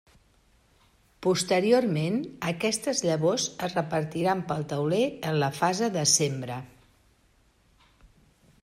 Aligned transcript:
Posteriorment, 1.25 2.17
aquestes 2.51 3.03
llavors 3.09 3.45
es 3.69 3.77
repartiran 3.81 4.43
pel 4.53 4.67
tauler 4.73 5.03
en 5.33 5.39
la 5.45 5.53
fase 5.61 5.91
de 5.99 6.09
sembra. 6.17 6.59